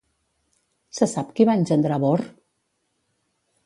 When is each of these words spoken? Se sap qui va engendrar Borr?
Se 1.01 1.09
sap 1.13 1.31
qui 1.41 1.47
va 1.51 1.57
engendrar 1.61 2.03
Borr? 2.07 2.29